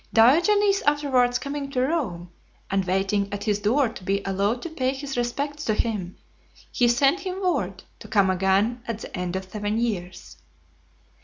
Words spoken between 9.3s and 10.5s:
of seven years.